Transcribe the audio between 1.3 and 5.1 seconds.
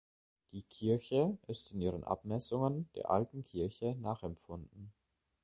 ist in ihren Abmessungen der alten Kirche nachempfunden.